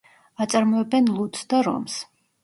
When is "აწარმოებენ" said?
0.45-1.09